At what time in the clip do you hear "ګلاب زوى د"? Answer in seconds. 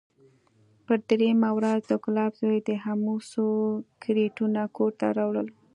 2.03-2.69